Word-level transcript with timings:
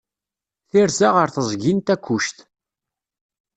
Tirza 0.69 1.07
ɣer 1.15 1.27
teẓgi 1.31 1.73
n 1.73 1.79
Takkuct. 1.79 2.37